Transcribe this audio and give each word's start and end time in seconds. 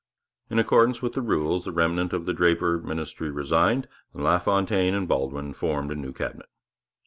In 0.49 0.57
accordance 0.57 1.03
with 1.03 1.13
the 1.13 1.21
rules 1.21 1.65
the 1.65 1.71
remnant 1.71 2.11
of 2.11 2.25
the 2.25 2.33
Draper 2.33 2.79
ministry 2.79 3.29
resigned, 3.29 3.87
and 4.15 4.23
LaFontaine 4.23 4.95
and 4.95 5.07
Baldwin 5.07 5.53
formed 5.53 5.91
a 5.91 5.95
new 5.95 6.11
Cabinet. 6.11 6.49